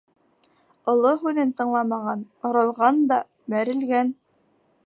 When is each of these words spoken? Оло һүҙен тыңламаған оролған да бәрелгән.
Оло 0.93 1.11
һүҙен 1.25 1.51
тыңламаған 1.59 2.25
оролған 2.51 3.07
да 3.13 3.23
бәрелгән. 3.55 4.15